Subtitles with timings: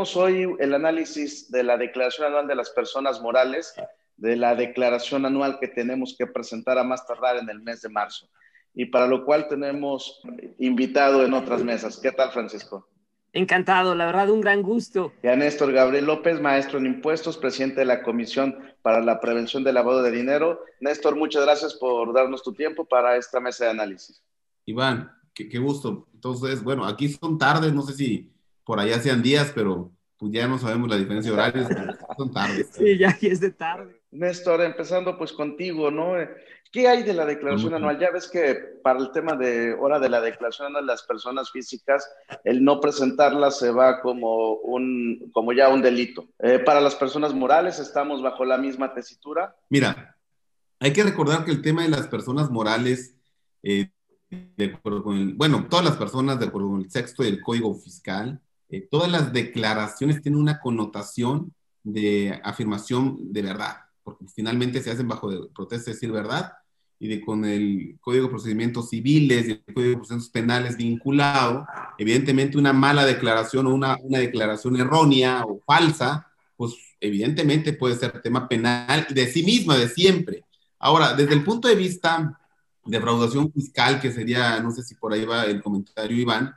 [0.00, 3.74] Tenemos hoy el análisis de la declaración anual de las personas morales,
[4.16, 7.90] de la declaración anual que tenemos que presentar a más tardar en el mes de
[7.90, 8.26] marzo,
[8.72, 10.22] y para lo cual tenemos
[10.58, 11.98] invitado en otras mesas.
[11.98, 12.88] ¿Qué tal, Francisco?
[13.34, 15.12] Encantado, la verdad, un gran gusto.
[15.22, 19.64] Y a Néstor Gabriel López, maestro en impuestos, presidente de la Comisión para la Prevención
[19.64, 20.64] del Lavado de Dinero.
[20.80, 24.22] Néstor, muchas gracias por darnos tu tiempo para esta mesa de análisis.
[24.64, 26.08] Iván, qué, qué gusto.
[26.14, 28.39] Entonces, bueno, aquí son tardes, no sé si
[28.70, 31.66] por allá sean días, pero pues ya no sabemos la diferencia de horarios,
[32.16, 32.68] son tardes.
[32.78, 34.00] Sí, ya es de tarde.
[34.12, 36.12] Néstor, empezando pues contigo, ¿no?
[36.70, 37.98] ¿Qué hay de la declaración anual?
[37.98, 41.50] Ya ves que para el tema de hora de la declaración anual de las personas
[41.50, 42.08] físicas,
[42.44, 46.28] el no presentarla se va como, un, como ya un delito.
[46.38, 49.56] Eh, para las personas morales, ¿estamos bajo la misma tesitura?
[49.68, 50.16] Mira,
[50.78, 53.16] hay que recordar que el tema de las personas morales,
[53.64, 53.90] eh,
[54.30, 57.74] de acuerdo con el, bueno, todas las personas de acuerdo con el sexto del Código
[57.74, 58.40] Fiscal,
[58.70, 65.08] eh, todas las declaraciones tienen una connotación de afirmación de verdad, porque finalmente se hacen
[65.08, 66.52] bajo de protesta de decir verdad
[66.98, 71.66] y de con el Código de Procedimientos Civiles y el Código de Procedimientos Penales vinculado,
[71.98, 78.20] evidentemente una mala declaración o una, una declaración errónea o falsa, pues evidentemente puede ser
[78.20, 80.44] tema penal de sí misma, de siempre.
[80.78, 82.38] Ahora, desde el punto de vista
[82.84, 86.54] de fraudación fiscal, que sería, no sé si por ahí va el comentario Iván,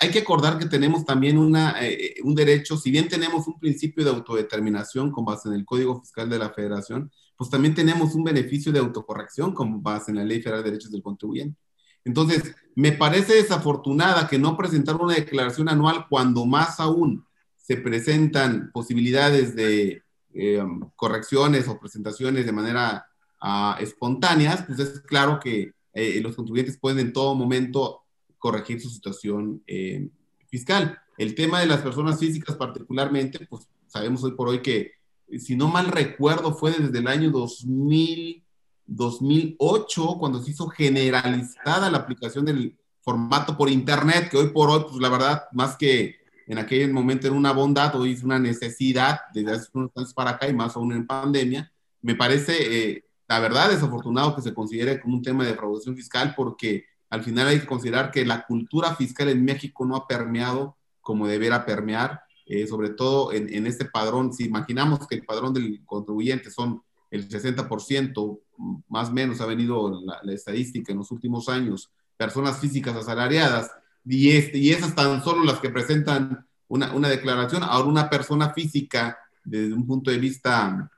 [0.00, 4.04] hay que acordar que tenemos también una, eh, un derecho, si bien tenemos un principio
[4.04, 8.24] de autodeterminación con base en el Código Fiscal de la Federación, pues también tenemos un
[8.24, 11.58] beneficio de autocorrección con base en la Ley Federal de Derechos del Contribuyente.
[12.04, 17.24] Entonces, me parece desafortunada que no presentar una declaración anual cuando más aún
[17.56, 20.02] se presentan posibilidades de
[20.34, 20.62] eh,
[20.96, 23.06] correcciones o presentaciones de manera
[23.40, 28.01] uh, espontáneas, pues es claro que eh, los contribuyentes pueden en todo momento
[28.42, 30.08] corregir su situación eh,
[30.48, 30.98] fiscal.
[31.16, 34.94] El tema de las personas físicas particularmente, pues sabemos hoy por hoy que,
[35.38, 38.42] si no mal recuerdo, fue desde el año 2000,
[38.84, 44.86] 2008 cuando se hizo generalizada la aplicación del formato por Internet, que hoy por hoy,
[44.88, 46.16] pues la verdad, más que
[46.48, 50.30] en aquel momento era una bondad, hoy es una necesidad desde hace unos años para
[50.30, 51.72] acá y más aún en pandemia.
[52.00, 52.56] Me parece,
[52.90, 57.22] eh, la verdad, desafortunado que se considere como un tema de fraudación fiscal porque al
[57.22, 61.66] final hay que considerar que la cultura fiscal en México no ha permeado como debiera
[61.66, 64.32] permear, eh, sobre todo en, este padrón.
[64.32, 68.40] Si imaginamos que el padrón del contribuyente son el 60%,
[68.88, 73.70] más o menos ha venido la, estadística en los últimos años, personas físicas asalariadas,
[74.06, 77.62] y, este, y esas tan solo las que presentan una, una, declaración.
[77.62, 80.90] Ahora, una persona física, desde un punto de vista,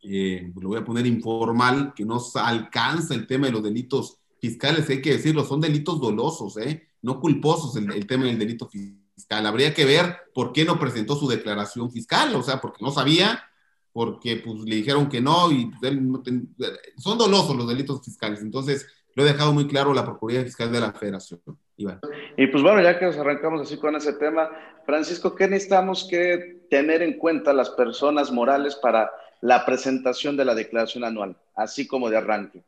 [0.00, 4.88] eh, lo voy a poner informal, que no alcanza el tema de los delitos fiscales,
[4.90, 6.88] hay que decirlo, son delitos dolosos, ¿eh?
[7.02, 9.46] no culposos el, tema del delito fiscal.
[9.46, 13.44] Habría que ver por qué no presentó su declaración fiscal, o sea, porque no sabía,
[13.92, 16.22] porque pues le dijeron que no y pues, él no
[16.98, 18.40] son dolosos los delitos fiscales.
[18.40, 21.40] Entonces, lo he dejado muy claro la Procuraduría Fiscal de la Federación.
[21.78, 22.00] Iván.
[22.36, 24.50] Y pues bueno, ya que nos arrancamos así con ese tema,
[24.84, 29.10] Francisco, ¿qué necesitamos que tener en cuenta las personas morales para
[29.42, 32.64] la presentación de la declaración anual, así como de arranque?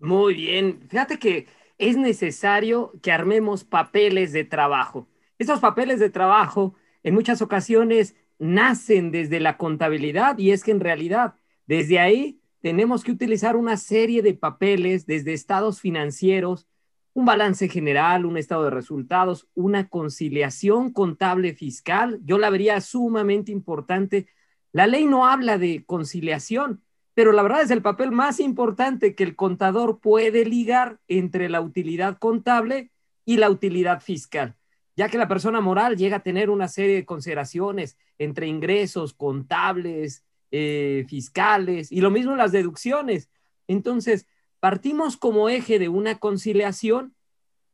[0.00, 0.80] Muy bien.
[0.88, 1.46] Fíjate que
[1.78, 5.08] es necesario que armemos papeles de trabajo.
[5.38, 10.80] Estos papeles de trabajo en muchas ocasiones nacen desde la contabilidad y es que en
[10.80, 11.34] realidad
[11.66, 16.66] desde ahí tenemos que utilizar una serie de papeles desde estados financieros,
[17.12, 22.20] un balance general, un estado de resultados, una conciliación contable fiscal.
[22.24, 24.28] Yo la vería sumamente importante.
[24.72, 26.82] La ley no habla de conciliación,
[27.14, 31.60] pero la verdad es el papel más importante que el contador puede ligar entre la
[31.60, 32.90] utilidad contable
[33.24, 34.56] y la utilidad fiscal,
[34.96, 40.24] ya que la persona moral llega a tener una serie de consideraciones entre ingresos contables,
[40.50, 43.30] eh, fiscales y lo mismo las deducciones.
[43.68, 44.26] Entonces,
[44.58, 47.14] partimos como eje de una conciliación,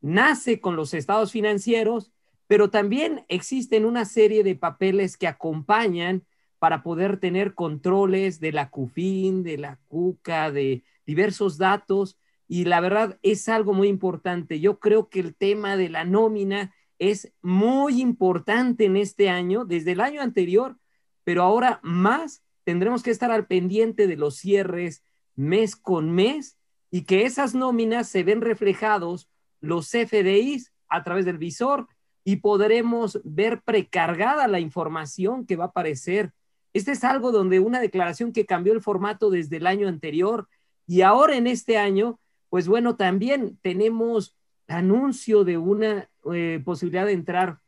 [0.01, 2.11] nace con los estados financieros,
[2.47, 6.23] pero también existen una serie de papeles que acompañan
[6.59, 12.17] para poder tener controles de la CUFIN, de la CUCA, de diversos datos.
[12.47, 14.59] Y la verdad es algo muy importante.
[14.59, 19.91] Yo creo que el tema de la nómina es muy importante en este año, desde
[19.91, 20.77] el año anterior,
[21.23, 25.03] pero ahora más tendremos que estar al pendiente de los cierres
[25.35, 26.57] mes con mes
[26.89, 31.87] y que esas nóminas se ven reflejados los FDIs a través del visor
[32.23, 36.33] y podremos ver precargada la información que va a aparecer
[36.77, 40.47] este es algo donde una declaración que cambió el formato desde el año anterior
[40.85, 42.19] y ahora en este año,
[42.49, 44.35] pues bueno, también tenemos
[44.67, 47.59] anuncio de una eh, posibilidad de entrar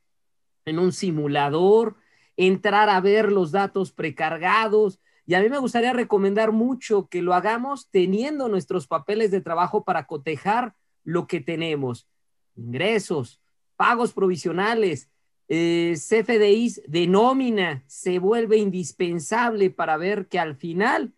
[0.66, 1.98] en un simulador
[2.40, 5.02] entrar a ver los datos precargados.
[5.26, 9.84] Y a mí me gustaría recomendar mucho que lo hagamos teniendo nuestros papeles de trabajo
[9.84, 10.74] para cotejar
[11.04, 12.08] lo que tenemos.
[12.56, 13.42] Ingresos,
[13.76, 15.10] pagos provisionales,
[15.50, 21.12] eh, CFDIs de nómina, se vuelve indispensable para ver que al final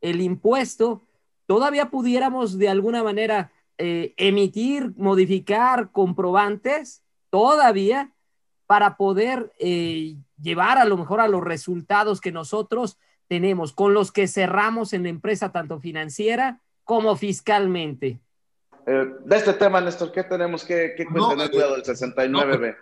[0.00, 1.02] el impuesto
[1.46, 8.12] todavía pudiéramos de alguna manera eh, emitir, modificar comprobantes todavía
[8.66, 12.98] para poder eh, llevar a lo mejor a los resultados que nosotros
[13.28, 18.20] tenemos, con los que cerramos en la empresa, tanto financiera como fiscalmente.
[18.86, 22.76] Eh, de este tema, Néstor, ¿qué tenemos que, que cuidado del 69B?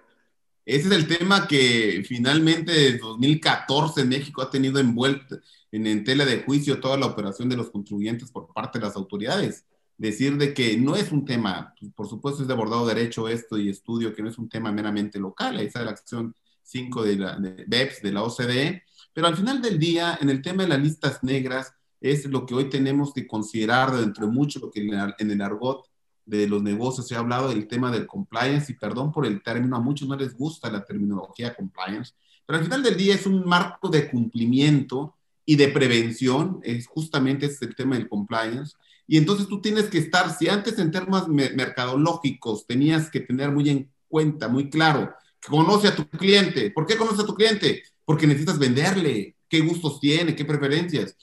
[0.67, 5.39] Ese es el tema que finalmente desde 2014 México ha tenido envuelto
[5.71, 8.97] en, en tela de juicio toda la operación de los contribuyentes por parte de las
[8.97, 9.67] autoridades.
[9.97, 13.59] Decir de que no es un tema, pues, por supuesto es de abordado derecho esto
[13.59, 17.17] y estudio, que no es un tema meramente local, ahí está la acción 5 de
[17.17, 18.83] la de BEPS, de la OCDE,
[19.13, 22.55] pero al final del día, en el tema de las listas negras, es lo que
[22.55, 25.87] hoy tenemos que considerar dentro de mucho lo que en el argot
[26.27, 29.81] de los negocios ha hablado del tema del compliance, y perdón por el término, a
[29.81, 32.13] muchos no les gusta la terminología compliance,
[32.47, 37.47] pero al final del día es un marco de cumplimiento y de prevención, es justamente
[37.47, 38.75] ese el tema del compliance,
[39.07, 43.69] y entonces tú tienes que estar, si antes en términos mercadológicos tenías que tener muy
[43.69, 46.71] en cuenta, muy claro, que conoce a tu cliente.
[46.71, 47.83] ¿Por qué conoce a tu cliente?
[48.05, 51.17] Porque necesitas venderle, qué gustos tiene, qué preferencias.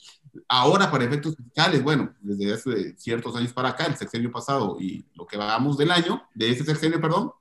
[0.48, 5.04] Ahora, para efectos fiscales, bueno, desde hace ciertos años para acá, el sexenio pasado y
[5.14, 7.32] lo que vamos del año, de ese sexenio, perdón,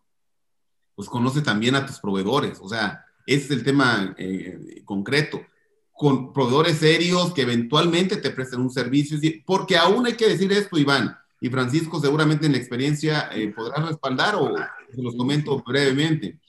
[0.96, 2.60] pues conoce también a tus proveedores.
[2.62, 5.42] O sea, ese es el tema eh, concreto
[5.94, 10.78] con proveedores serios que eventualmente te presten un servicio, porque aún hay que decir esto,
[10.80, 14.56] Iván, y Francisco seguramente en la experiencia eh, podrá respaldar o
[14.94, 16.40] se los comento brevemente.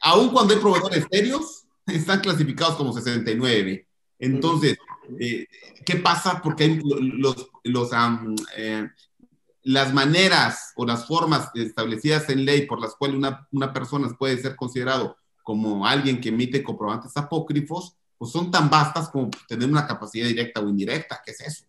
[0.00, 3.86] Aún cuando hay proveedores serios, están clasificados como 69.
[4.18, 4.76] Entonces,
[5.18, 5.46] eh,
[5.84, 6.40] ¿qué pasa?
[6.42, 7.90] Porque los, los
[8.56, 8.88] eh,
[9.62, 14.38] las maneras o las formas establecidas en ley por las cuales una, una persona puede
[14.38, 19.86] ser considerado como alguien que emite comprobantes apócrifos, pues son tan vastas como tener una
[19.86, 21.22] capacidad directa o indirecta.
[21.24, 21.64] ¿Qué es eso?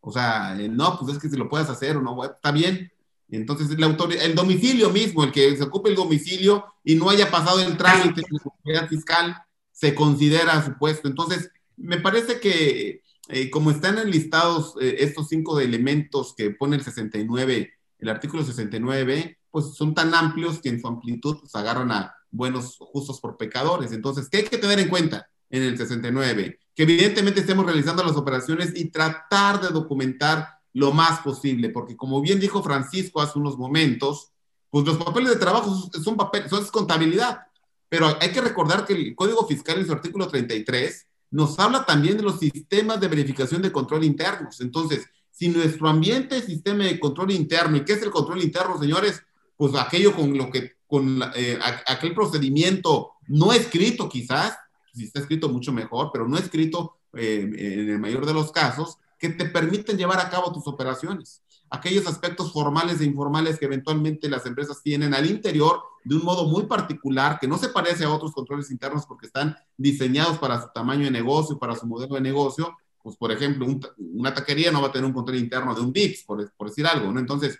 [0.00, 2.90] O sea, eh, no, pues es que si lo puedes hacer o no, está bien.
[3.28, 3.82] Entonces, el,
[4.20, 8.22] el domicilio mismo, el que se ocupe el domicilio y no haya pasado el trámite
[8.22, 9.36] de la seguridad fiscal,
[9.70, 11.06] se considera supuesto.
[11.06, 11.50] Entonces,
[11.80, 17.72] me parece que eh, como están enlistados eh, estos cinco elementos que pone el 69,
[17.98, 22.76] el artículo 69, pues son tan amplios que en su amplitud pues, agarran a buenos
[22.78, 23.92] justos por pecadores.
[23.92, 25.28] Entonces, ¿qué hay que tener en cuenta?
[25.50, 31.20] en el 69, que evidentemente estemos realizando las operaciones y tratar de documentar lo más
[31.20, 34.30] posible, porque como bien dijo Francisco hace unos momentos,
[34.70, 37.40] pues los papeles de trabajo son papeles, son contabilidad,
[37.88, 42.16] pero hay que recordar que el Código Fiscal en su artículo 33 nos habla también
[42.16, 44.60] de los sistemas de verificación de control internos.
[44.60, 48.78] Entonces, si nuestro ambiente es sistema de control interno, ¿y qué es el control interno,
[48.78, 49.22] señores?
[49.56, 54.58] Pues aquello con lo que, con eh, aquel procedimiento no escrito quizás,
[54.92, 58.98] si está escrito mucho mejor, pero no escrito eh, en el mayor de los casos,
[59.18, 61.42] que te permiten llevar a cabo tus operaciones.
[61.70, 66.46] Aquellos aspectos formales e informales que eventualmente las empresas tienen al interior de un modo
[66.46, 70.68] muy particular, que no se parece a otros controles internos porque están diseñados para su
[70.74, 72.76] tamaño de negocio, para su modelo de negocio.
[73.02, 73.66] Pues, por ejemplo,
[73.98, 76.86] una taquería no va a tener un control interno de un VIPS, por, por decir
[76.86, 77.20] algo, ¿no?
[77.20, 77.58] Entonces,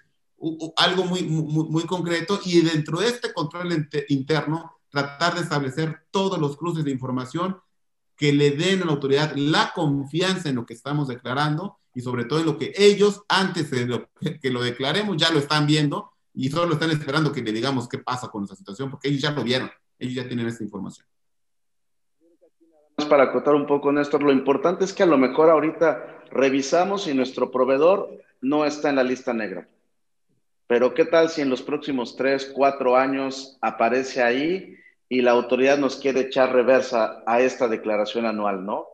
[0.76, 6.38] algo muy, muy, muy concreto y dentro de este control interno tratar de establecer todos
[6.38, 7.58] los cruces de información
[8.16, 12.24] que le den a la autoridad la confianza en lo que estamos declarando y sobre
[12.24, 14.06] todo en lo que ellos, antes de
[14.42, 17.98] que lo declaremos, ya lo están viendo y solo están esperando que le digamos qué
[17.98, 21.06] pasa con esa situación, porque ellos ya lo vieron, ellos ya tienen esta información.
[23.08, 27.14] Para acotar un poco, Néstor, lo importante es que a lo mejor ahorita revisamos si
[27.14, 29.68] nuestro proveedor no está en la lista negra.
[30.66, 34.76] Pero ¿qué tal si en los próximos tres, cuatro años aparece ahí
[35.08, 38.86] y la autoridad nos quiere echar reversa a esta declaración anual, ¿no?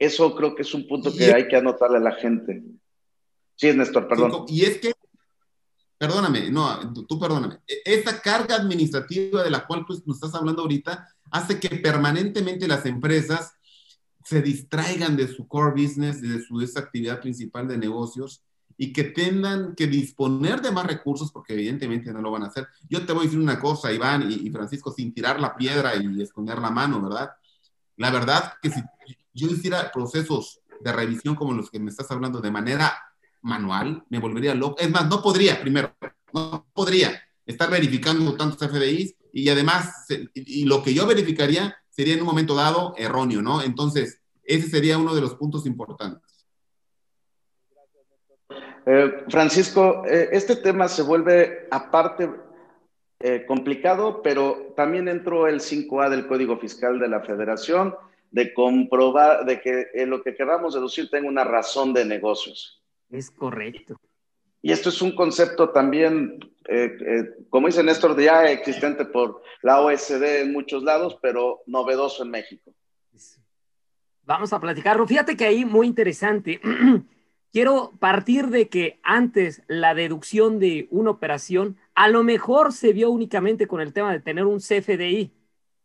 [0.00, 2.62] Eso creo que es un punto que hay que anotarle a la gente.
[3.54, 4.46] Sí, Néstor, perdón.
[4.48, 4.94] Y es que,
[5.98, 10.62] perdóname, no, tú perdóname, e, esta carga administrativa de la cual tú nos estás hablando
[10.62, 13.52] ahorita hace que permanentemente las empresas
[14.24, 18.42] se distraigan de su core business, de su esa actividad principal de negocios
[18.78, 22.66] y que tengan que disponer de más recursos, porque evidentemente no lo van a hacer.
[22.88, 26.22] Yo te voy a decir una cosa, Iván y, Francisco, sin tirar la piedra y
[26.22, 27.32] esconder la mano, ¿verdad?
[27.98, 28.80] La verdad que si
[29.32, 32.92] yo hiciera procesos de revisión como los que me estás hablando de manera
[33.42, 34.78] manual, me volvería loco.
[34.78, 35.94] Es más, no podría, primero,
[36.32, 42.20] no podría estar verificando tantos FDIs y además, y lo que yo verificaría sería en
[42.20, 43.62] un momento dado erróneo, ¿no?
[43.62, 46.46] Entonces, ese sería uno de los puntos importantes.
[48.86, 52.30] Eh, Francisco, eh, este tema se vuelve aparte
[53.20, 57.94] eh, complicado, pero también entró el 5A del Código Fiscal de la Federación
[58.30, 62.82] de comprobar, de que lo que queramos deducir tenga una razón de negocios.
[63.10, 63.96] Es correcto.
[64.62, 66.38] Y esto es un concepto también,
[67.48, 72.72] como dice Néstor, ya existente por la OSD en muchos lados, pero novedoso en México.
[74.22, 75.06] Vamos a platicarlo.
[75.06, 76.60] Fíjate que ahí muy interesante.
[77.52, 83.10] quiero partir de que antes la deducción de una operación a lo mejor se vio
[83.10, 85.32] únicamente con el tema de tener un CFDI.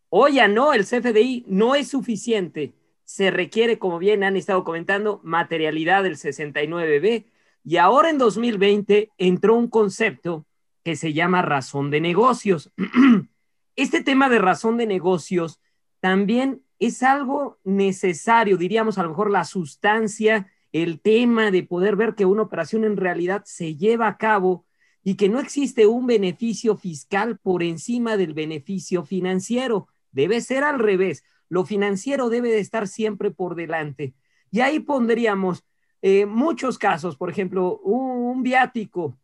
[0.09, 2.74] Hoy ya no, el CFDI no es suficiente.
[3.03, 7.25] Se requiere, como bien han estado comentando, materialidad del 69B.
[7.63, 10.45] Y ahora en 2020 entró un concepto
[10.83, 12.71] que se llama razón de negocios.
[13.75, 15.59] Este tema de razón de negocios
[16.00, 22.15] también es algo necesario, diríamos a lo mejor la sustancia el tema de poder ver
[22.15, 24.65] que una operación en realidad se lleva a cabo
[25.03, 29.88] y que no existe un beneficio fiscal por encima del beneficio financiero.
[30.15, 31.25] Debe ser al revés.
[31.50, 34.15] Lo financiero debe de estar siempre por delante.
[34.50, 35.65] Y ahí pondríamos
[36.01, 39.17] eh, muchos casos, por ejemplo, un, viático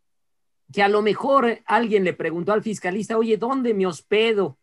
[0.72, 4.58] que a lo mejor alguien le preguntó al fiscalista, oye, ¿dónde me hospedo?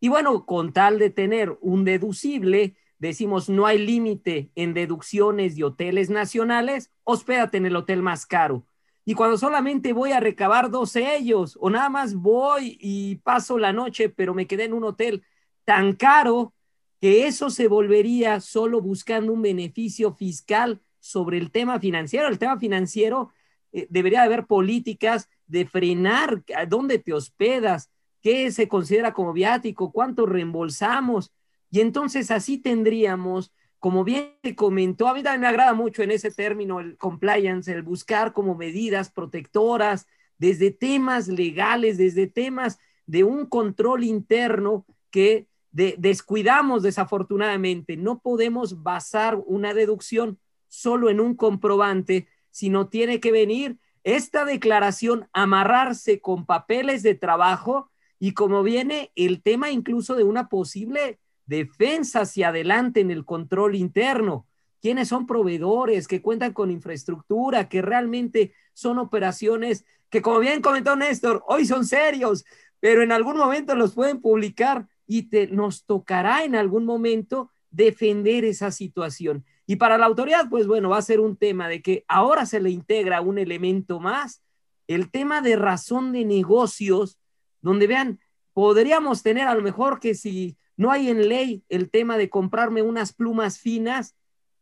[0.00, 5.64] Y bueno, con tal de tener un deducible, decimos no hay límite en deducciones de
[5.64, 8.66] hoteles nacionales, hospédate en el hotel más caro.
[9.04, 13.72] Y cuando solamente voy a recabar dos ellos, o nada más voy y paso la
[13.72, 15.24] noche, pero me quedé en un hotel
[15.72, 16.52] tan caro
[17.00, 22.28] que eso se volvería solo buscando un beneficio fiscal sobre el tema financiero.
[22.28, 23.30] El tema financiero
[23.72, 29.92] eh, debería haber políticas de frenar a dónde te hospedas, qué se considera como viático,
[29.92, 31.32] cuánto reembolsamos
[31.70, 36.10] y entonces así tendríamos, como bien te comentó, a mí también me agrada mucho en
[36.10, 43.24] ese término el compliance, el buscar como medidas protectoras, desde temas legales, desde temas de
[43.24, 47.96] un control interno que descuidamos desafortunadamente.
[47.96, 50.38] No podemos basar una deducción
[50.68, 57.90] solo en un comprobante, sino tiene que venir esta declaración, amarrarse con papeles de trabajo
[58.18, 63.74] y como viene el tema incluso de una posible defensa hacia adelante en el control
[63.74, 64.46] interno,
[64.80, 70.94] quiénes son proveedores que cuentan con infraestructura, que realmente son operaciones que, como bien comentó
[70.96, 72.44] Néstor, hoy son serios,
[72.80, 78.44] pero en algún momento los pueden publicar y te, nos tocará en algún momento defender
[78.44, 79.44] esa situación.
[79.66, 82.60] Y para la autoridad, pues bueno, va a ser un tema de que ahora se
[82.60, 84.42] le integra un elemento más,
[84.86, 87.18] el tema de razón de negocios,
[87.60, 88.20] donde vean,
[88.52, 92.82] podríamos tener a lo mejor que si no hay en ley el tema de comprarme
[92.82, 94.16] unas plumas finas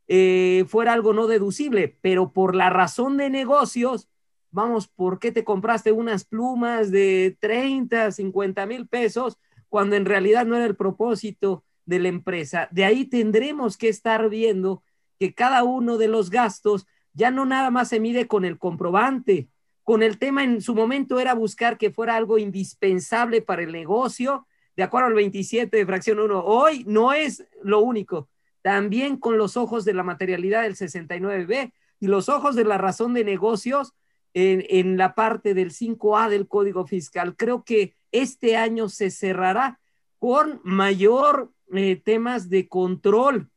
[0.06, 4.08] eh, fuera algo no deducible, pero por la razón de negocios,
[4.50, 9.38] vamos, ¿por qué te compraste unas plumas de 30, 50 mil pesos
[9.70, 12.68] cuando en realidad no era el propósito de la empresa?
[12.70, 14.82] De ahí tendremos que estar viendo
[15.18, 19.48] que cada uno de los gastos ya no nada más se mide con el comprobante,
[19.82, 24.46] con el tema en su momento era buscar que fuera algo indispensable para el negocio
[24.76, 26.44] de acuerdo al 27 de fracción 1.
[26.44, 28.28] Hoy no es lo único,
[28.62, 33.12] también con los ojos de la materialidad del 69B y los ojos de la razón
[33.14, 33.94] de negocios
[34.32, 37.36] en, la parte del 5A del Código Fiscal.
[37.36, 39.78] Creo que este año se cerrará
[40.18, 43.48] con mayor eh, temas de control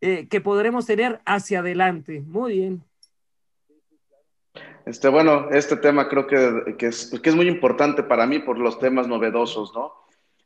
[0.00, 2.22] eh, que podremos tener hacia adelante.
[2.26, 2.82] Muy bien.
[4.84, 9.06] Este, bueno, este tema creo que, que, es, muy importante para mí por los temas
[9.06, 9.92] novedosos, ¿no?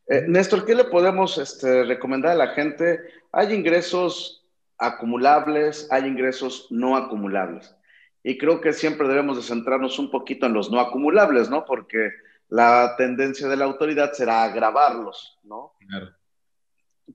[0.09, 3.01] Eh, Néstor, ¿qué le podemos este, recomendar a la gente?
[3.33, 4.47] Hay ingresos
[4.79, 7.75] acumulables, hay ingresos no acumulables.
[8.23, 11.65] Y creo que siempre debemos de centrarnos un poquito en los no acumulables, ¿no?
[11.65, 12.11] Porque
[12.49, 15.75] la tendencia de la autoridad será agravarlos, ¿no?
[15.89, 16.15] Claro.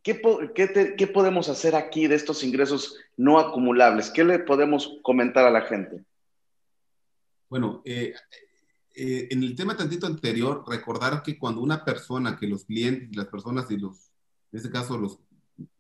[0.03, 4.09] ¿Qué, podemos hacer aquí de estos ingresos no acumulables?
[4.09, 6.05] ¿Qué le podemos comentar a la gente?
[7.50, 8.13] Bueno, eh,
[8.95, 13.27] eh, en el tema tantito anterior, recordar que cuando una persona, que los clientes, las
[13.27, 14.11] personas y los,
[14.51, 15.19] en este caso los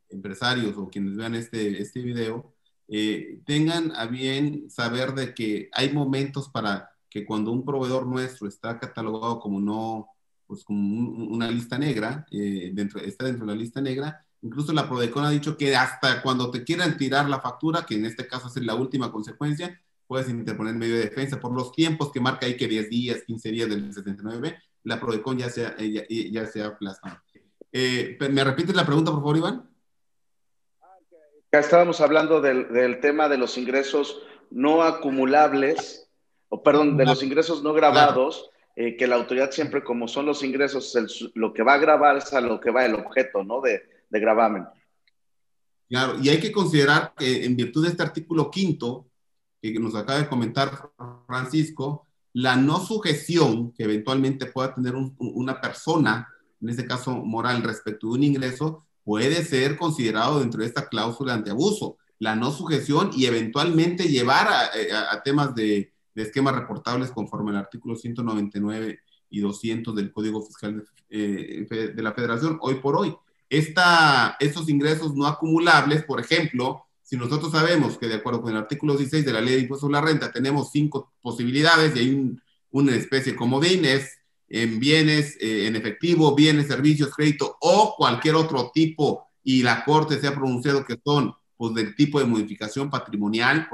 [0.09, 2.53] empresarios o quienes vean este, este video,
[2.89, 8.47] eh, tengan a bien saber de que hay momentos para que cuando un proveedor nuestro
[8.47, 10.07] está catalogado como no,
[10.47, 10.79] pues como
[11.27, 15.29] una lista negra, eh, dentro, está dentro de la lista negra, incluso la Prodecon ha
[15.29, 18.73] dicho que hasta cuando te quieran tirar la factura, que en este caso es la
[18.73, 22.89] última consecuencia, puedes interponer medio de defensa por los tiempos que marca ahí que 10
[22.89, 27.19] días, 15 días del 79, la PRODECON ya se, ya, ya se ha plasmado.
[27.71, 29.69] Eh, ¿Me repites la pregunta, por favor, Iván?
[31.53, 36.09] Ya estábamos hablando del, tema de los ingresos no acumulables,
[36.53, 40.43] o perdón, de los ingresos no grabados, eh, que la autoridad siempre, como son los
[40.43, 40.93] ingresos,
[41.33, 43.61] lo que va a grabar es a lo que va el objeto, ¿no?
[43.61, 44.65] De, de gravamen.
[45.87, 49.07] Claro, y hay que considerar que en virtud de este artículo quinto,
[49.61, 50.91] que nos acaba de comentar
[51.25, 56.27] Francisco, la no sujeción que eventualmente pueda tener una persona,
[56.61, 61.33] en este caso moral, respecto de un ingreso, puede ser considerado dentro de esta cláusula
[61.33, 61.97] antiabuso.
[62.19, 64.89] La no sujeción y eventualmente llevar a, eh,
[65.23, 68.99] temas de, esquemas reportables conforme al artículo 199
[69.29, 73.15] y 200 del Código Fiscal de, eh, de la Federación, hoy por hoy.
[73.49, 78.57] Esta, estos ingresos no acumulables, por ejemplo, si nosotros sabemos que de acuerdo con el
[78.57, 82.35] artículo 16 de la ley de impuestos a la renta tenemos cinco posibilidades y hay
[82.71, 88.35] una especie de comodín, es en bienes, eh, en efectivo, bienes, servicios, crédito o cualquier
[88.35, 92.89] otro tipo y la Corte se ha pronunciado que son pues del tipo de modificación
[92.89, 93.67] patrimonial,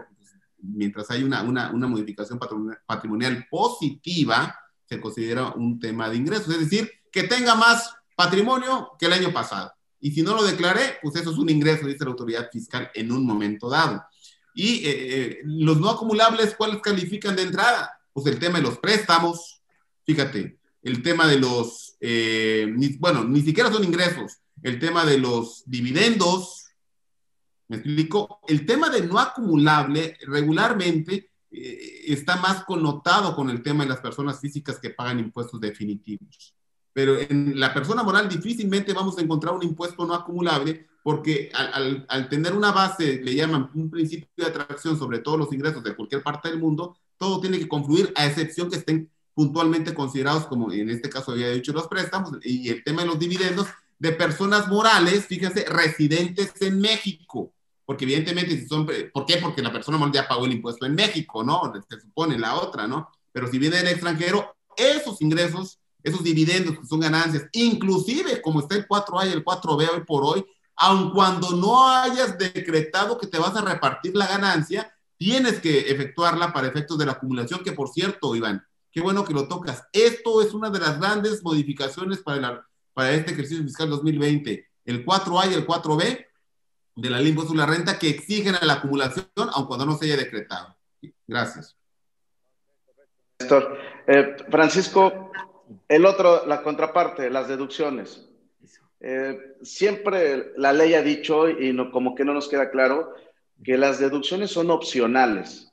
[0.59, 2.39] mientras hay una, una, una modificación
[2.85, 9.05] patrimonial positiva, se considera un tema de ingresos, es decir, que tenga más patrimonio que
[9.05, 9.71] el año pasado.
[9.99, 13.11] Y si no lo declaré, pues eso es un ingreso, dice la autoridad fiscal en
[13.11, 14.03] un momento dado.
[14.53, 17.99] Y eh, eh, los no acumulables, ¿cuáles califican de entrada?
[18.13, 19.61] Pues el tema de los préstamos,
[20.05, 25.63] fíjate, el tema de los, eh, bueno, ni siquiera son ingresos, el tema de los
[25.65, 26.66] dividendos,
[27.67, 28.39] ¿me explico?
[28.47, 34.39] El tema de no acumulable regularmente está más connotado con el tema de las personas
[34.39, 36.57] físicas que pagan impuestos definitivos
[36.97, 42.27] pero en la persona moral difícilmente vamos a encontrar un impuesto no acumulable porque al,
[42.27, 46.23] tener una base, le llaman un principio de atracción sobre todos los ingresos de cualquier
[46.23, 50.89] parte del mundo, todo tiene que confluir a excepción que estén puntualmente considerados, como en
[50.89, 53.67] este caso había dicho los préstamos, y el tema de los dividendos
[53.99, 57.53] de personas morales, fíjense, residentes en México.
[57.87, 59.37] Porque evidentemente, si son, ¿por qué?
[59.37, 61.73] Porque la persona ya pagó el impuesto en México, ¿no?
[61.89, 63.09] Se supone la otra, ¿no?
[63.31, 68.75] Pero si viene del extranjero, esos ingresos esos dividendos que son ganancias, inclusive como está
[68.75, 70.45] el 4A y el 4B hoy por hoy,
[70.75, 76.53] aun cuando no hayas decretado que te vas a repartir la ganancia, tienes que efectuarla
[76.53, 79.83] para efectos de la acumulación, que por cierto, Iván, qué bueno que lo tocas.
[79.91, 85.51] Esto es una de las grandes modificaciones para, para este ejercicio fiscal 2020, el 4A
[85.51, 86.26] y el 4B
[86.97, 90.05] de la ley de la renta que exigen a la acumulación, aun cuando no se
[90.05, 90.75] haya decretado.
[91.27, 91.77] Gracias.
[94.07, 95.31] Eh, Francisco,
[95.87, 98.27] el otro, la contraparte, las deducciones.
[98.99, 103.13] Eh, siempre la ley ha dicho, y no, como que no nos queda claro,
[103.63, 105.71] que las deducciones son opcionales.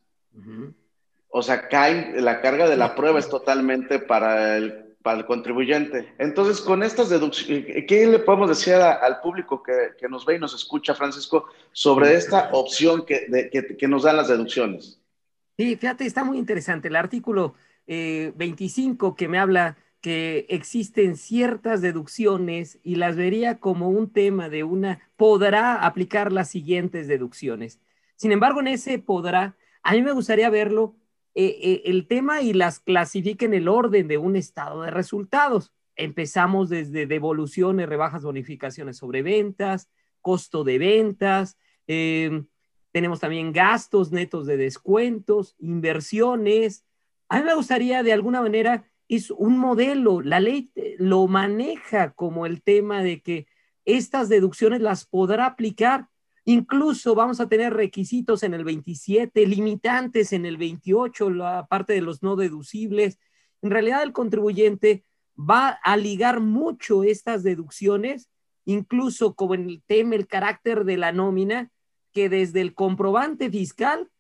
[1.29, 6.15] O sea, caen, la carga de la prueba es totalmente para el, para el contribuyente.
[6.17, 10.55] Entonces, con estas deducciones, ¿qué le podemos decir al público que, nos ve y nos
[10.55, 14.99] escucha, Francisco, sobre esta opción que, nos dan las deducciones?
[15.59, 16.89] Sí, fíjate, está muy interesante.
[16.89, 17.55] El artículo
[17.87, 24.49] 25 eh, que me habla que existen ciertas deducciones y las vería como un tema
[24.49, 27.79] de una, podrá aplicar las siguientes deducciones.
[28.17, 30.97] Sin embargo, en ese podrá, a mí me gustaría verlo
[31.35, 35.73] eh, eh, el tema y las clasifique en el orden de un estado de resultados.
[35.97, 39.89] Empezamos desde devoluciones, rebajas, bonificaciones sobre ventas,
[40.21, 46.85] costo de ventas, tenemos también gastos netos de descuentos, inversiones,
[47.29, 52.47] a mí me gustaría de alguna manera, es un modelo, la ley lo maneja como
[52.47, 53.47] el tema de que
[53.85, 56.09] estas deducciones las podrá aplicar.
[56.45, 62.03] Incluso vamos a tener requisitos en el 27, limitantes en el 28, la parte de
[62.03, 63.19] los no deducibles.
[63.63, 65.05] En realidad el contribuyente
[65.39, 68.29] va a ligar mucho estas deducciones,
[68.65, 71.71] incluso como en el tema, el carácter de la nómina,
[72.13, 74.11] que desde el comprobante fiscal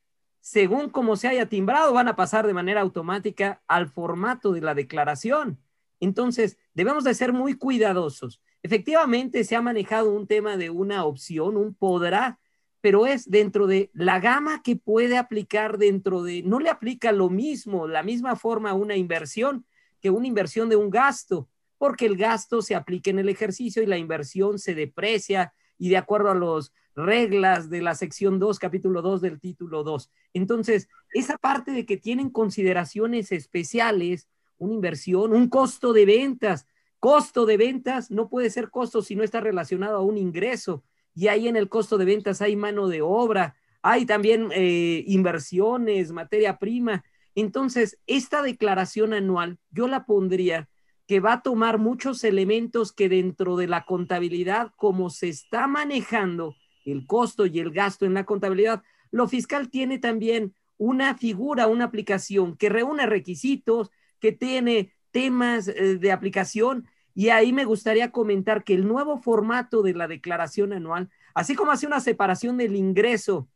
[0.44, 4.74] según como se haya timbrado, van a pasar de manera automática al formato de la
[4.74, 5.58] declaración.
[6.00, 8.42] Entonces, debemos de ser muy cuidadosos.
[8.64, 12.38] Efectivamente, se ha manejado un tema de una opción, un podrá,
[12.80, 17.28] pero es dentro de la gama que puede aplicar dentro de, no le aplica lo
[17.28, 19.66] mismo, la misma forma a una inversión
[20.00, 21.46] que una inversión de un gasto,
[21.76, 25.98] porque el gasto se aplica en el ejercicio y la inversión se deprecia y de
[25.98, 30.10] acuerdo a los reglas de la sección 2, capítulo 2 del título 2.
[30.32, 36.66] Entonces, esa parte de que tienen consideraciones especiales, una inversión, un costo de ventas,
[37.04, 40.84] costo de ventas no puede ser costo si no está relacionado a un ingreso.
[41.14, 46.12] Y ahí en el costo de ventas hay mano de obra, hay también eh, inversiones,
[46.12, 47.04] materia prima.
[47.34, 50.70] Entonces, esta declaración anual yo la pondría
[51.06, 56.56] que va a tomar muchos elementos que dentro de la contabilidad, como se está manejando
[56.86, 61.84] el costo y el gasto en la contabilidad, lo fiscal tiene también una figura, una
[61.84, 63.90] aplicación que reúne requisitos,
[64.20, 66.88] que tiene temas eh, de aplicación.
[67.14, 71.70] Y ahí me gustaría comentar que el nuevo formato de la declaración anual, así como
[71.70, 73.48] hace una separación del ingreso,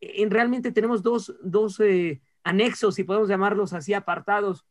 [0.00, 4.64] en realmente tenemos dos, dos eh, anexos, si podemos llamarlos así, apartados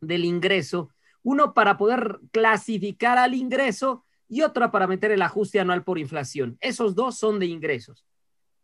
[0.00, 0.90] del ingreso.
[1.22, 6.56] Uno para poder clasificar al ingreso y otra para meter el ajuste anual por inflación.
[6.60, 8.06] Esos dos son de ingresos.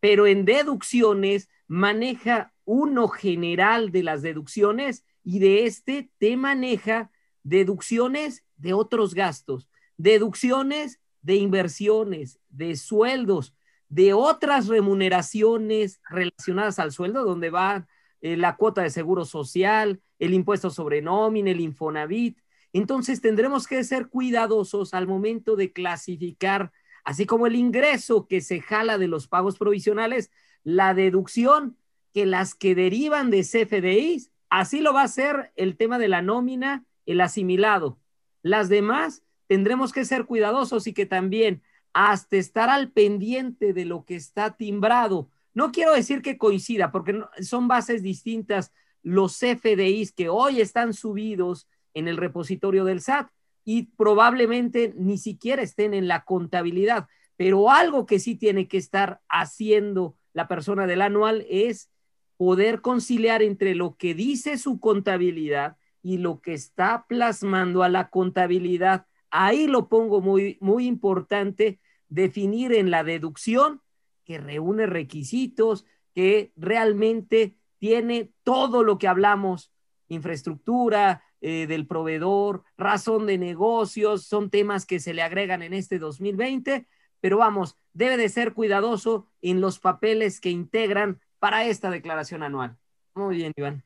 [0.00, 7.10] Pero en deducciones maneja uno general de las deducciones y de este te maneja
[7.42, 13.54] deducciones de otros gastos, deducciones de inversiones, de sueldos,
[13.88, 17.86] de otras remuneraciones relacionadas al sueldo, donde va
[18.20, 22.38] eh, la cuota de seguro social, el impuesto sobre nómina, el Infonavit.
[22.72, 26.72] Entonces tendremos que ser cuidadosos al momento de clasificar,
[27.04, 30.30] así como el ingreso que se jala de los pagos provisionales,
[30.64, 31.76] la deducción
[32.14, 36.20] que las que derivan de CFDIs Así lo va a hacer el tema de la
[36.20, 37.98] nómina, el asimilado.
[38.42, 41.62] Las demás tendremos que ser cuidadosos y que también
[41.92, 45.28] hasta estar al pendiente de lo que está timbrado.
[45.54, 51.68] No quiero decir que coincida, porque son bases distintas los CFDIs que hoy están subidos
[51.94, 53.28] en el repositorio del SAT
[53.64, 57.08] y probablemente ni siquiera estén en la contabilidad.
[57.36, 61.90] Pero algo que sí tiene que estar haciendo la persona del anual es
[62.36, 68.10] poder conciliar entre lo que dice su contabilidad y lo que está plasmando a la
[68.10, 69.06] contabilidad.
[69.30, 73.80] Ahí lo pongo muy, muy importante, definir en la deducción
[74.24, 79.72] que reúne requisitos, que realmente tiene todo lo que hablamos,
[80.08, 85.98] infraestructura eh, del proveedor, razón de negocios, son temas que se le agregan en este
[85.98, 86.86] 2020,
[87.20, 92.76] pero vamos, debe de ser cuidadoso en los papeles que integran para esta declaración anual.
[93.14, 93.82] Muy bien, Iván.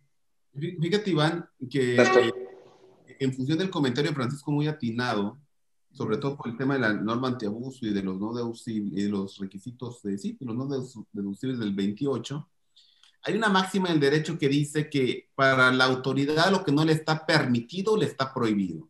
[0.56, 1.96] Fíjate, Iván, que
[3.18, 5.38] en función del comentario de Francisco muy atinado,
[5.92, 9.08] sobre todo por el tema de la norma antiabuso y de los no deducibles, y
[9.08, 10.66] los requisitos de sí, los no
[11.12, 12.48] deducibles del 28,
[13.22, 16.84] hay una máxima en el derecho que dice que para la autoridad lo que no
[16.84, 18.88] le está permitido le está prohibido.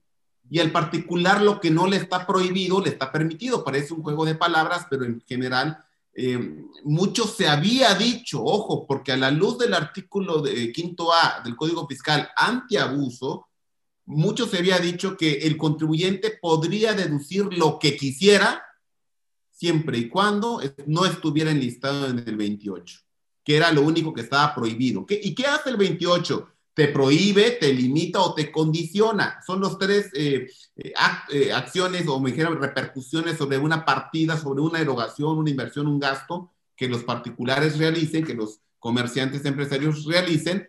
[0.50, 3.64] Y al particular lo que no le está prohibido le está permitido.
[3.64, 5.85] Parece un juego de palabras, pero en general
[6.18, 11.42] eh, mucho se había dicho, ojo, porque a la luz del artículo de, quinto A
[11.44, 13.48] del Código Fiscal antiabuso,
[14.06, 18.64] mucho se había dicho que el contribuyente podría deducir lo que quisiera
[19.50, 22.98] siempre y cuando no estuviera enlistado en el 28,
[23.44, 25.04] que era lo único que estaba prohibido.
[25.08, 26.48] ¿Y qué hace el 28?
[26.76, 29.40] Te prohíbe, te limita o te condiciona.
[29.46, 30.92] Son los tres eh, eh,
[31.32, 35.98] eh, acciones o me dijeron repercusiones sobre una partida, sobre una erogación, una inversión, un
[35.98, 40.68] gasto que los particulares realicen, que los comerciantes empresarios realicen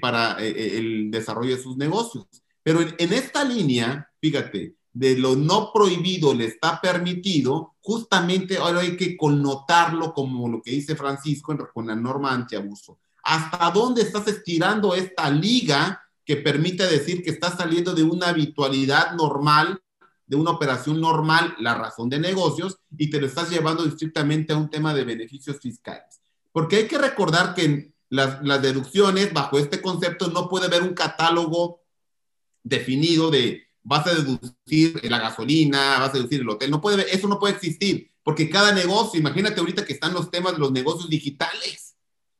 [0.00, 2.26] para el desarrollo de sus negocios.
[2.62, 8.96] Pero en, esta línea, fíjate, de lo no prohibido le está permitido, justamente ahora hay
[8.96, 14.94] que connotarlo como lo que dice Francisco con la norma antiabuso ¿Hasta dónde estás estirando
[14.94, 19.80] esta liga que permite decir que estás saliendo de una habitualidad normal,
[20.28, 24.56] de una operación normal, la razón de negocios, y te lo estás llevando estrictamente a
[24.56, 26.20] un tema de beneficios fiscales?
[26.52, 31.80] Porque hay que recordar que las, deducciones, bajo este concepto, no puede haber un catálogo
[32.62, 37.26] definido de vas a deducir la gasolina, vas a deducir el hotel, no puede, eso
[37.26, 41.08] no puede existir, porque cada negocio, imagínate ahorita que están los temas de los negocios
[41.08, 41.85] digitales,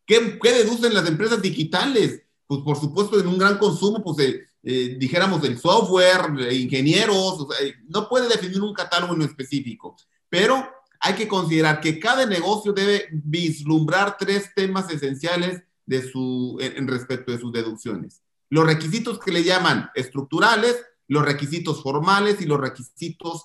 [0.07, 2.23] ¿Qué, deducen las empresas digitales?
[2.47, 7.47] Pues por supuesto en un gran consumo, pues eh, eh, dijéramos del software, ingenieros,
[7.89, 9.97] no puede definir un catálogo en específico,
[10.29, 10.65] pero
[11.01, 17.33] hay que considerar que cada negocio debe vislumbrar tres temas esenciales de su, en respecto
[17.33, 18.23] de sus deducciones.
[18.49, 20.77] Los requisitos que le llaman estructurales,
[21.09, 23.43] los requisitos formales y los requisitos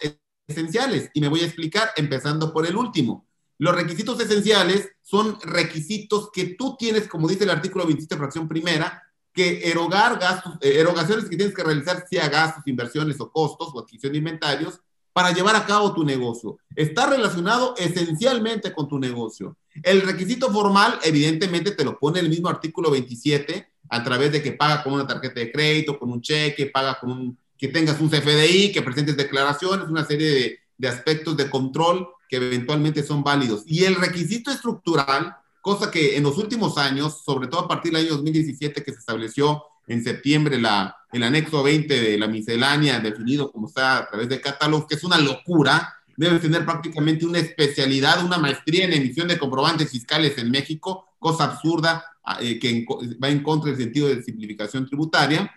[0.48, 1.10] esenciales.
[1.14, 3.28] Y me voy a explicar empezando por el último.
[3.62, 9.04] Los requisitos esenciales son requisitos que tú tienes, como dice el artículo 27, fracción primera,
[9.32, 13.80] que erogar gastos, eh, erogaciones que tienes que realizar, sea gastos, inversiones o costos o
[13.80, 14.80] adquisición de inventarios,
[15.14, 16.58] para llevar a cabo tu negocio.
[16.76, 19.56] Está relacionado esencialmente con tu negocio.
[19.84, 24.54] El requisito formal, evidentemente, te lo pone el mismo artículo 27, a través de que
[24.54, 28.72] paga con una tarjeta de crédito, con un cheque, paga con que tengas un CFDI,
[28.72, 33.64] que presentes declaraciones, una serie de aspectos de control que eventualmente son válidos.
[33.68, 38.06] Y el requisito estructural, cosa que en los últimos años, sobre todo a partir del
[38.06, 43.52] año 2017 que se estableció en septiembre la, el anexo 20 de la miscelánea definido
[43.52, 45.94] como está a través de catálogo, que es una locura.
[46.16, 51.44] Debe tener prácticamente una especialidad, una maestría en emisión de comprobantes fiscales en México, cosa
[51.44, 52.86] absurda ah, eh, que
[53.22, 55.52] va en contra del sentido de simplificación tributaria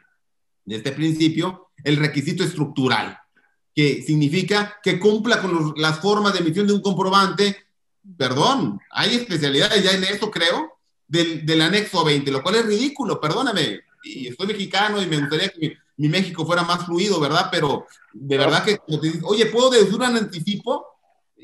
[0.64, 3.16] de este principio, el requisito estructural,
[3.74, 7.56] que significa que cumpla con las formas de emisión de un comprobante.
[8.16, 13.20] Perdón, hay especialidades ya en eso, creo, del, del anexo 20, lo cual es ridículo,
[13.20, 17.48] perdóname y estoy mexicano y me gustaría que mi, México fuera más fluido, ¿verdad?
[17.50, 18.78] Pero de verdad que,
[19.22, 20.87] oye, ¿puedo deducir un anticipo?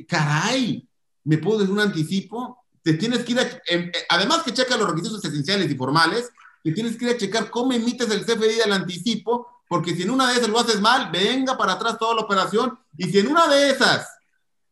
[0.06, 0.86] Caray,
[1.24, 2.64] ¿me puedo deducir un anticipo?
[2.82, 6.30] Te tienes que ir a, em, eh, además que checa los requisitos esenciales y formales,
[6.62, 10.11] te tienes que ir a checar cómo emites el CFDI del anticipo, porque si en
[10.11, 13.28] una de esas lo haces mal, venga para atrás toda la operación, y si en
[13.28, 14.04] una de esas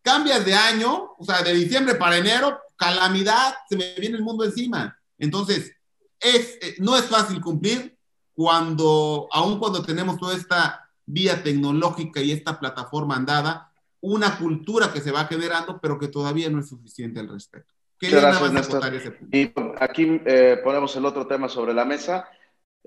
[0.02, 4.44] cambias de año, o sea, de diciembre para enero, calamidad, se me viene el mundo
[4.44, 4.98] encima.
[5.16, 5.70] Entonces,
[6.18, 7.96] es, eh, no es fácil cumplir
[8.34, 15.00] cuando, aun cuando tenemos toda esta vía tecnológica y esta plataforma andada, una cultura que
[15.00, 17.72] se va generando, pero que todavía no es suficiente al respecto.
[18.00, 22.28] gracias, Y aquí eh, ponemos el otro tema sobre la mesa.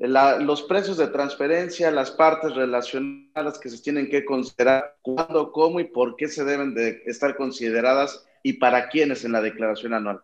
[0.07, 5.83] Los precios de transferencia, las partes relacionadas que se tienen que considerar, cuándo, cómo y
[5.83, 10.23] por qué se deben de estar consideradas y para quiénes en la declaración anual.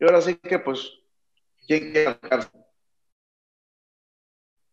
[0.00, 0.98] Y ahora sí que pues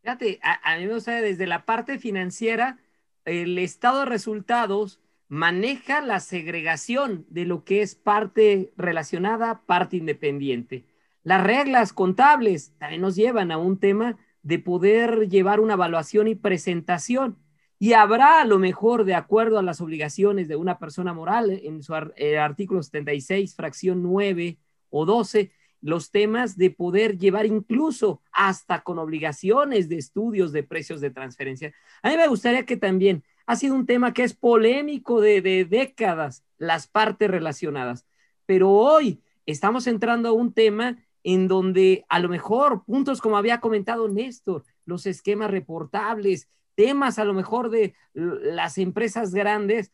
[0.01, 2.79] Fíjate, a, mí me gusta desde la parte financiera,
[3.25, 10.85] el estado de resultados maneja la segregación de lo que es parte relacionada, parte independiente.
[11.23, 16.35] Las reglas contables también nos llevan a un tema de poder llevar una evaluación y
[16.35, 17.37] presentación.
[17.77, 21.81] Y habrá a lo mejor, de acuerdo a las obligaciones de una persona moral, en
[21.81, 24.57] su eh, artículo 76, fracción 9
[24.89, 31.01] o 12, los temas de poder llevar incluso hasta con obligaciones de estudios de precios
[31.01, 31.73] de transferencia.
[32.01, 36.43] A mí me gustaría que también ha sido un tema que es polémico de, décadas,
[36.57, 38.05] las partes relacionadas,
[38.45, 40.97] pero hoy estamos entrando a un tema
[41.33, 47.23] en donde a lo mejor puntos como había comentado Néstor, los esquemas reportables, temas a
[47.23, 49.91] lo mejor de las empresas grandes,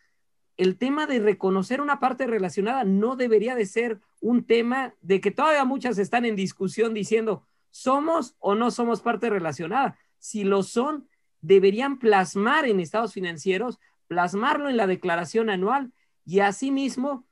[0.55, 5.31] el tema de reconocer una parte relacionada no debería de ser un tema de que
[5.31, 9.97] todavía muchas están en discusión diciendo, ¿somos o no somos parte relacionada?
[10.17, 11.09] Si lo son,
[11.41, 15.91] deberían plasmar en estados financieros, plasmarlo en la declaración anual
[16.25, 17.27] y asimismo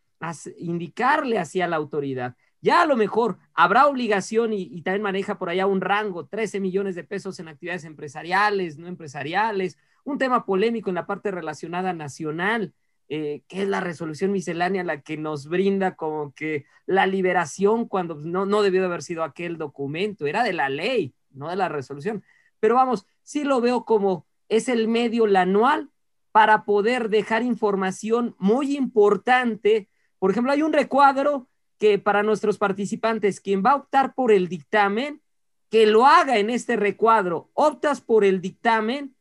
[0.58, 2.36] indicarle hacia la autoridad.
[2.64, 6.96] Ya a lo mejor habrá obligación y, también maneja por allá un rango, 13 millones
[6.96, 12.74] de pesos en actividades empresariales, no empresariales, un tema polémico en la parte relacionada nacional,
[13.10, 18.16] eh, que es la resolución miscelánea la que nos brinda como que la liberación cuando
[18.16, 21.68] no, no debió de haber sido aquel documento, era de la ley, no de la
[21.68, 22.24] resolución.
[22.62, 25.90] Pero vamos, sí lo veo como es el medio, la anual,
[26.32, 29.90] para poder dejar información muy importante.
[30.18, 34.48] Por ejemplo, hay un recuadro que para nuestros participantes, quien va a optar por el
[34.48, 35.22] dictamen,
[35.70, 37.50] que lo haga en este recuadro.
[37.54, 39.16] Optas por el dictamen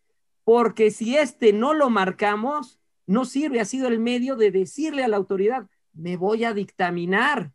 [0.44, 5.08] porque si este no lo marcamos, no sirve, ha sido el medio de decirle a
[5.08, 7.52] la autoridad, me voy a dictaminar.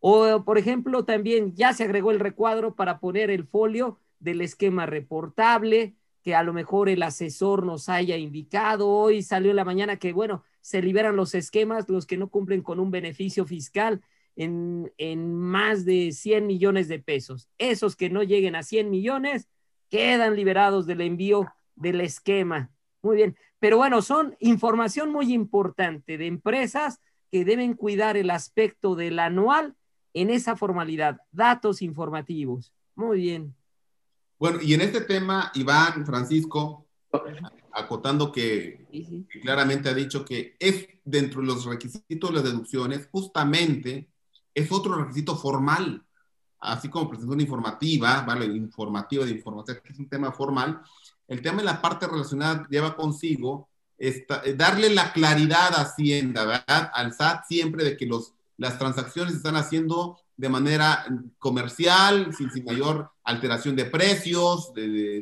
[0.00, 4.86] O, por ejemplo, también ya se agregó el recuadro para poner el folio del esquema
[4.86, 8.88] reportable, que a lo mejor el asesor nos haya indicado.
[8.88, 12.62] Hoy salió en la mañana que, bueno, se liberan los esquemas, los que no cumplen
[12.62, 14.00] con un beneficio fiscal
[14.36, 17.48] en, en más de 100 millones de pesos.
[17.58, 19.48] Esos que no lleguen a 100 millones
[19.88, 22.70] quedan liberados del envío del esquema.
[23.02, 28.94] Muy bien, pero bueno, son información muy importante de empresas que deben cuidar el aspecto
[28.94, 29.74] del anual
[30.14, 32.72] en esa formalidad, datos informativos.
[32.94, 33.54] Muy bien.
[34.38, 36.86] Bueno, y en este tema, Iván, Francisco,
[37.72, 38.86] acotando que,
[39.40, 44.10] claramente ha dicho que es dentro de los requisitos de las deducciones, justamente
[44.54, 46.04] es otro requisito formal,
[46.60, 48.46] así como presentación informativa, ¿vale?
[48.46, 50.80] Informativa de información, es un tema formal,
[51.28, 56.44] el tema de la parte relacionada lleva consigo esta, eh, darle la claridad a Hacienda,
[56.44, 56.90] ¿verdad?
[56.92, 61.04] Al SAT siempre de que los, las transacciones se están haciendo de manera
[61.38, 64.72] comercial, sin, sin mayor alteración de precios,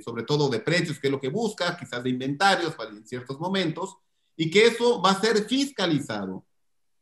[0.05, 3.38] sobre todo de precios, que es lo que busca, quizás de inventarios para en ciertos
[3.38, 3.97] momentos,
[4.37, 6.45] y que eso va a ser fiscalizado.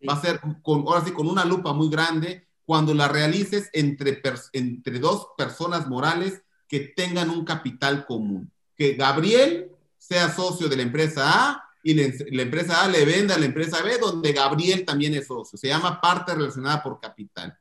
[0.06, 4.20] Va a ser, con, ahora sí, con una lupa muy grande cuando la realices entre,
[4.52, 10.82] entre dos personas morales que tengan un capital común que Gabriel sea socio de la
[10.82, 15.14] empresa A y la, empresa A le venda a la empresa B, donde Gabriel también
[15.14, 15.58] es socio.
[15.58, 17.58] Se llama parte relacionada por capital.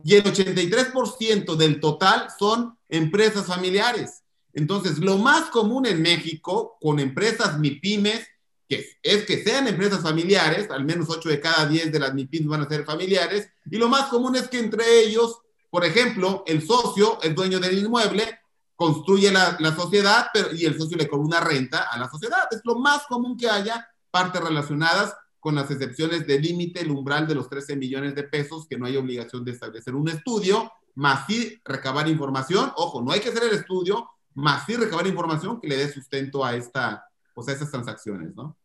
[0.05, 4.23] y el 83% del total son empresas familiares.
[4.55, 8.27] Entonces, lo más común en México con empresas MIPIMES
[8.73, 12.49] que es que sean empresas familiares, al menos 8 de cada 10 de las MIPIMES
[12.49, 15.42] van a ser familiares, y lo más común es que entre ellos,
[15.73, 18.41] por ejemplo, el socio, el dueño del inmueble,
[18.77, 22.43] construye la, sociedad y el socio le cobra una renta a la sociedad.
[22.51, 27.27] Es lo más común que haya partes relacionadas con las excepciones del límite, el umbral
[27.27, 31.25] de los 13 millones de pesos, que no hay obligación de establecer un estudio, más
[31.27, 32.71] sí recabar información.
[32.77, 36.45] Ojo, no hay que hacer el estudio, más sí recabar información que le dé sustento
[36.45, 38.59] a, esta, pues a esas transacciones, ¿no?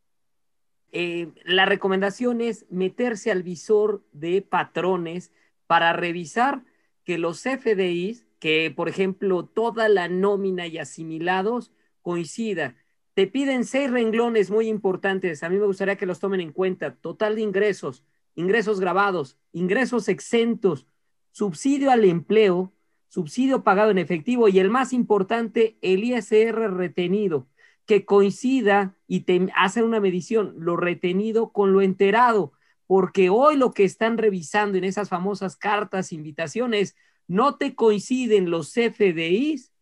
[0.91, 5.31] Eh, la recomendación es meterse al visor de patrones
[5.67, 6.65] para revisar
[7.07, 12.75] que los FDIs que, por ejemplo, toda la nómina y asimilados coincida.
[13.13, 15.41] Te piden seis renglones muy importantes.
[15.41, 16.95] A mí me gustaría que los tomen en cuenta.
[16.95, 18.03] Total de ingresos,
[18.35, 20.85] ingresos grabados, ingresos exentos,
[21.31, 22.73] subsidio al empleo,
[23.07, 27.47] subsidio pagado en efectivo y el más importante, el ISR retenido,
[27.85, 32.51] que coincida y te hacen una medición, lo retenido con lo enterado,
[32.87, 36.95] porque hoy lo que están revisando en esas famosas cartas, invitaciones,
[37.27, 39.73] no te coinciden los FDIs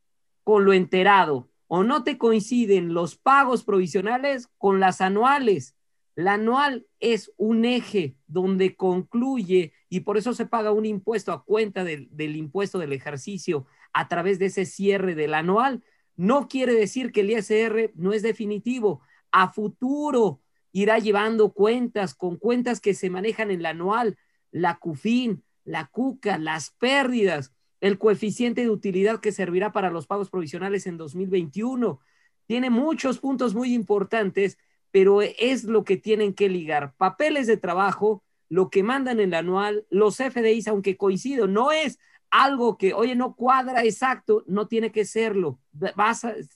[0.44, 5.76] con lo enterado o no te coinciden los pagos provisionales con las anuales.
[6.16, 11.44] La anual es un eje donde concluye y por eso se paga un impuesto a
[11.44, 15.84] cuenta del, del impuesto del ejercicio a través de ese cierre del anual.
[16.16, 19.02] No quiere decir que el ISR no es definitivo.
[19.32, 20.42] A futuro
[20.76, 24.18] irá llevando cuentas con cuentas que se manejan en la anual,
[24.52, 30.30] la CUFIN, la cuca, las pérdidas, el coeficiente de utilidad que servirá para los pagos
[30.30, 32.02] provisionales en 2021.
[32.46, 34.58] Tiene muchos puntos muy importantes,
[34.92, 36.94] pero es lo que tienen que ligar.
[36.98, 42.00] Papeles de trabajo, lo que mandan en el anual, los FDIs, aunque coincido, no es
[42.32, 45.58] algo que, oye, no cuadra exacto, no tiene que serlo.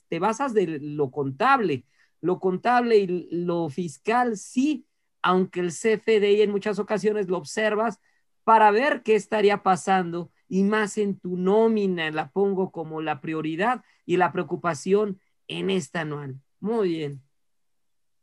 [0.10, 1.86] te basas de lo contable.
[2.22, 4.86] Lo contable y lo fiscal sí,
[5.22, 8.00] aunque el CFDI en muchas ocasiones lo observas,
[8.44, 13.84] para ver qué estaría pasando y más en tu nómina la pongo como la prioridad
[14.06, 16.42] y la preocupación en esta anual.
[16.60, 17.22] Muy bien.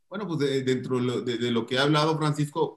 [0.08, 2.76] Bueno, pues de, dentro de, de, lo que ha hablado Francisco,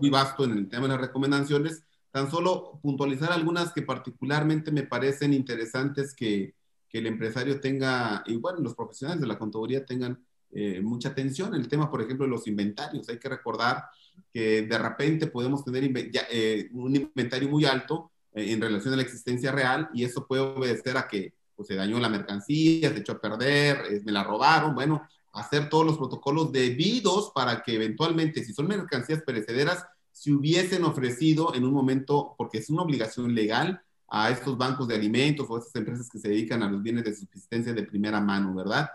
[0.00, 4.84] muy vasto en el tema de las recomendaciones, tan solo puntualizar algunas que particularmente me
[4.84, 6.54] parecen interesantes que,
[6.88, 11.54] que el empresario tenga, y bueno, los profesionales de la contaduría tengan eh, mucha atención.
[11.54, 13.08] El tema, por ejemplo, de los inventarios.
[13.08, 13.84] Hay que recordar
[14.32, 15.90] que de repente podemos tener
[16.30, 20.42] eh, un inventario muy alto eh, en relación a la existencia real y eso puede
[20.42, 24.24] obedecer a que pues, se dañó la mercancía, se echó a perder, eh, me la
[24.24, 25.02] robaron, bueno,
[25.32, 31.54] hacer todos los protocolos debidos para que eventualmente, si son mercancías perecederas, se hubiesen ofrecido
[31.54, 35.58] en un momento, porque es una obligación legal, a estos bancos de alimentos o a
[35.58, 38.88] estas empresas que se dedican a los bienes de subsistencia de primera mano, ¿verdad?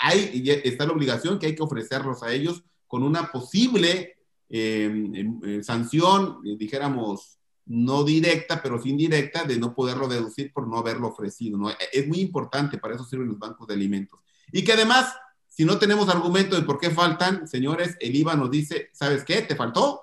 [0.00, 4.16] Hay, está la obligación que hay que ofrecerlos a ellos con una posible
[4.54, 10.52] Em, em, eh, sanción, eh, dijéramos, no directa, pero sí indirecta, de no poderlo deducir
[10.52, 11.70] por no haberlo ofrecido.
[11.70, 14.20] E, es muy importante, para eso sirven los bancos de alimentos.
[14.52, 15.10] Y que además,
[15.48, 19.40] si no tenemos argumento de por qué faltan, señores, el IVA nos dice, ¿sabes qué?
[19.40, 20.02] ¿Te faltó?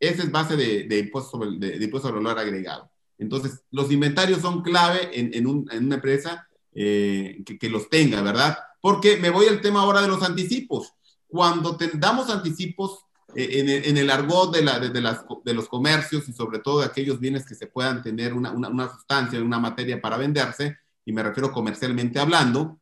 [0.00, 2.90] Esa es base de, de impuesto, sobre, de, impuesto valor agregado.
[3.18, 8.22] Entonces, los inventarios son clave en, en, un, en una empresa eh, que, los tenga,
[8.22, 8.56] ¿verdad?
[8.82, 10.92] Porque me voy al tema ahora de los anticipos.
[11.26, 16.28] Cuando te damos anticipos, eh, en, el argot de, la, de, las, de, los comercios
[16.28, 19.58] y sobre todo de aquellos bienes que se puedan tener una, una, una sustancia, una
[19.58, 20.76] materia para venderse,
[21.06, 22.78] y me refiero comercialmente hablando,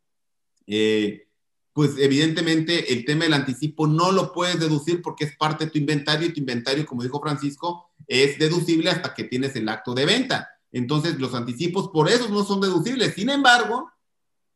[0.66, 1.28] eh,
[1.72, 5.78] pues evidentemente el tema del anticipo no lo puedes deducir porque es parte de tu
[5.78, 10.04] inventario y tu inventario, como dijo Francisco, es deducible hasta que tienes el acto de
[10.04, 10.48] venta.
[10.72, 13.14] Entonces los anticipos por eso no son deducibles.
[13.14, 13.90] Sin embargo,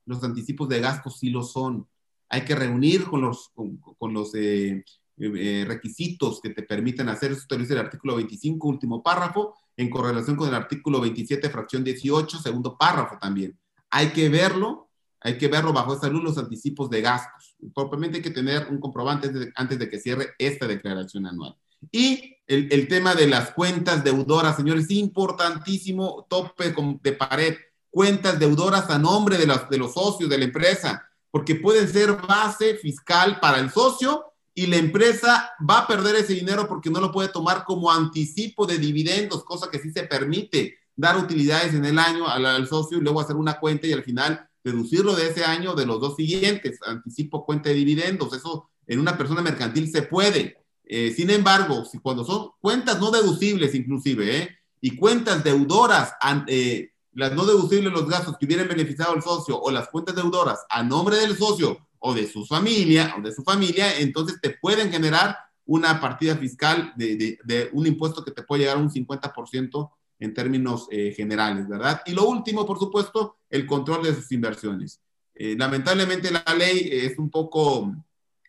[0.07, 1.89] los anticipos de gastos sí lo son.
[2.29, 4.85] Hay que reunir con los, con, los eh,
[5.19, 9.91] eh, requisitos que te permitan hacer eso, te dice el artículo 25, último párrafo, en
[9.91, 13.59] correlación con el artículo 27, fracción 18, segundo párrafo también.
[13.91, 14.85] Hay que verlo
[15.25, 17.57] hay que verlo bajo esa luz los anticipos de gastos.
[17.75, 21.57] Propiamente hay que tener un comprobante antes de, que cierre esta declaración anual.
[21.91, 27.57] Y el, tema de las cuentas deudoras, señores, importantísimo, tope de pared,
[27.95, 32.75] cuentas deudoras a nombre de, de los socios de la empresa, porque pueden ser base
[32.75, 37.13] fiscal para el socio y la empresa va a perder ese dinero porque no lo
[37.13, 42.01] puede tomar como anticipo de dividendos, cosa que sí se permite dar utilidades en el
[42.01, 45.45] año al, al socio y luego hacer una cuenta y al final deducirlo de ese
[45.45, 50.03] año de los dos siguientes, anticipo cuenta de dividendos, eso en una persona mercantil se
[50.03, 50.59] puede.
[50.85, 54.59] Eh, sin embargo, si cuando son cuentas no deducibles inclusive, ¿eh?
[54.81, 56.13] y cuentas deudoras,
[56.49, 60.61] eh, las no deducibles los gastos que hubieran beneficiado al socio o las cuentas deudoras
[60.69, 64.91] a nombre del socio o de su familia o de su familia, entonces te pueden
[64.91, 65.37] generar
[65.67, 69.91] una partida fiscal de, de, de un impuesto que te puede llegar a un 50%
[70.19, 72.03] en términos eh, generales, ¿verdad?
[72.07, 75.01] Y lo último, por supuesto, el control de sus inversiones.
[75.35, 77.93] Eh, lamentablemente la ley es un poco,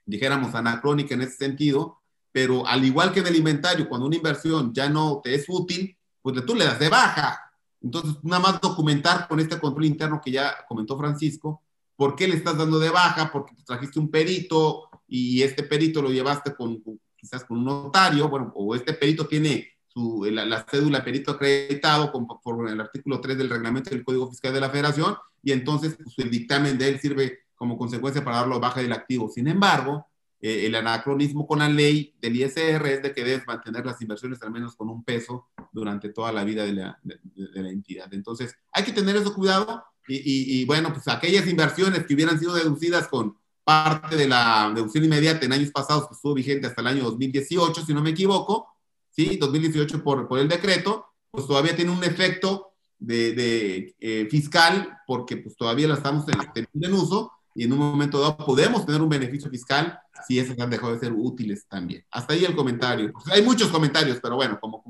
[0.05, 1.99] dijéramos, anacrónica en ese sentido,
[2.31, 5.97] pero al igual que en el inventario, cuando una inversión ya no te es útil,
[6.21, 7.44] pues tú le das de baja.
[7.85, 11.61] Entonces, nada más documentar con este control interno que ya comentó Francisco,
[11.95, 16.09] por qué le estás dando de baja, porque trajiste un perito y este perito lo
[16.09, 16.81] llevaste con,
[17.15, 22.11] quizás con un notario, bueno, o este perito tiene la, cédula perito acreditado
[22.41, 26.17] por el artículo 3 del reglamento del Código Fiscal de la Federación y entonces pues,
[26.17, 29.29] el dictamen de él sirve como consecuencia para darlo baja del activo.
[29.29, 30.07] Sin embargo,
[30.47, 34.39] eh, el anacronismo con la ley del ISR es de que debes mantener las inversiones
[34.43, 37.17] al menos con un peso durante toda la vida de la, de,
[37.63, 38.13] la entidad.
[38.13, 42.53] Entonces, hay que tener eso cuidado y, y, bueno, pues aquellas inversiones que hubieran sido
[42.53, 46.87] deducidas con parte de la deducción inmediata en años pasados que estuvo vigente hasta el
[46.89, 48.67] año 2018, si no me equivoco,
[49.09, 49.37] ¿sí?
[49.37, 55.37] 2018 por, por el decreto, pues todavía tiene un efecto de, de eh, fiscal porque
[55.37, 59.07] pues todavía la estamos teniendo en uso y en un momento dado podemos tener un
[59.07, 59.97] beneficio fiscal
[60.27, 62.03] si esas han dejado de ser útiles también.
[62.11, 63.13] Hasta ahí el comentario.
[63.31, 64.83] hay muchos comentarios, pero bueno, como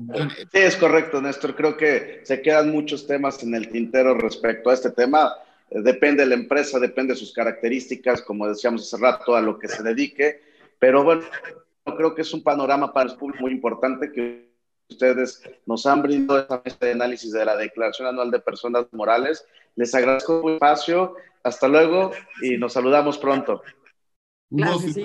[0.52, 1.54] Sí, es correcto, Néstor.
[1.54, 5.32] Creo que se quedan muchos temas en el tintero respecto a este tema.
[5.70, 9.58] Eh, depende de la empresa, depende de sus características, como decíamos hace rato, a lo
[9.58, 10.42] que se dedique.
[10.80, 11.22] Pero bueno,
[11.84, 14.50] creo que es un panorama para el público muy importante que
[14.88, 19.44] ustedes nos han brindado esta mesa de análisis de la Declaración Anual de Personas Morales.
[19.76, 21.14] Les agradezco el espacio.
[21.42, 22.10] Hasta luego
[22.42, 23.62] y nos saludamos pronto.
[24.50, 24.96] Gracias,